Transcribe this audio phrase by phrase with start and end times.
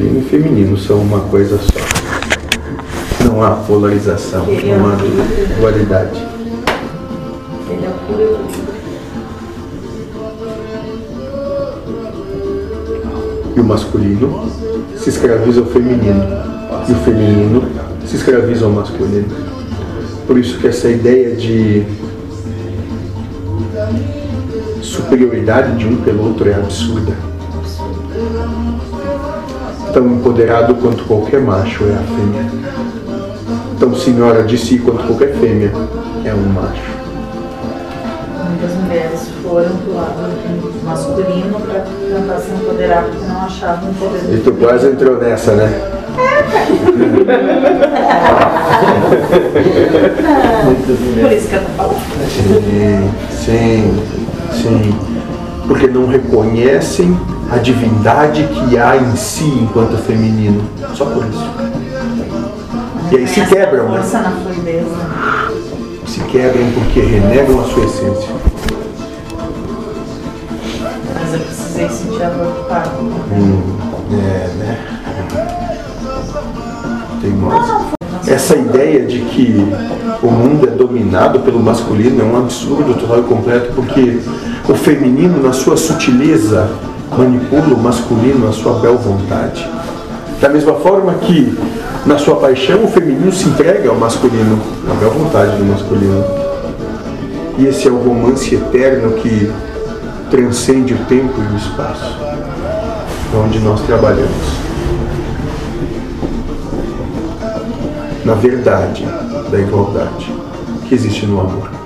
[0.00, 1.78] Masculino e feminino são uma coisa só.
[3.22, 4.96] Não há polarização, não há
[5.58, 6.18] dualidade.
[7.68, 7.90] É.
[13.54, 14.50] E o masculino
[14.96, 16.24] se escraviza ao feminino.
[16.88, 17.62] E o feminino
[18.06, 19.28] se escraviza ao masculino.
[20.26, 21.84] Por isso que essa ideia de
[24.80, 27.12] superioridade de um pelo outro é absurda.
[29.92, 32.46] Tão empoderado quanto qualquer macho é a fêmea.
[33.78, 35.70] Tão senhora de si quanto qualquer fêmea
[36.24, 36.98] é um macho.
[38.48, 40.30] Muitas mulheres foram pro lado
[40.84, 44.32] masculino para tentar se empoderar porque não achavam poder.
[44.34, 45.68] E tu quase entrou nessa, né?
[51.20, 52.00] Por isso que eu tô falando.
[52.28, 54.02] Sim, sim,
[54.52, 54.94] sim.
[55.66, 57.16] Porque não reconhecem
[57.50, 60.62] a divindade que há em si enquanto feminino.
[60.94, 61.50] Só por isso.
[63.10, 64.00] E aí se quebram, né?
[64.00, 64.84] Né?
[66.06, 68.28] Se quebram porque renegam a sua essência.
[71.14, 73.34] Mas eu precisei sentir a dor do.
[73.34, 73.76] Hum,
[74.12, 74.78] é, né?
[77.20, 77.90] Teimosa.
[78.26, 79.66] Essa ideia de que
[80.22, 84.20] o mundo é dominado pelo masculino é um absurdo total e completo, porque
[84.68, 86.68] o feminino, na sua sutileza,
[87.16, 89.68] manipula o masculino na sua bel vontade.
[90.40, 91.58] Da mesma forma que,
[92.06, 96.24] na sua paixão, o feminino se entrega ao masculino, na bel vontade do masculino.
[97.58, 99.52] E esse é o romance eterno que
[100.30, 102.16] transcende o tempo e o espaço,
[103.34, 104.70] onde nós trabalhamos.
[108.24, 109.04] na verdade
[109.50, 110.32] da igualdade
[110.86, 111.79] que existe no amor.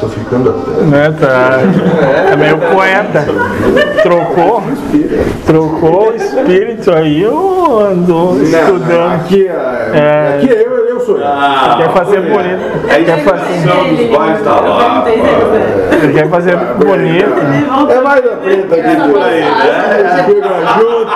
[0.00, 0.82] Tô ficando até.
[0.84, 1.58] Né, tá,
[2.32, 3.26] é meio poeta.
[4.02, 4.62] Trocou,
[5.44, 9.14] trocou o espírito aí, eu ando estudando.
[9.14, 9.52] Aqui, é,
[9.92, 10.36] É.
[10.38, 11.26] aqui eu, eu sou eu.
[11.26, 12.60] Ah, Quer fazer bonito.
[12.88, 15.04] A Quer fazer, educação dos pais tá lá.
[16.02, 17.90] ele quer fazer bonito.
[17.90, 18.96] É mais da preta aqui.
[19.10, 20.24] Por aí, né?
[20.78, 21.10] Junto.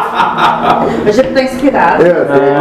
[1.08, 2.02] Hoje ele tá inspirado.
[2.04, 2.54] É, tem-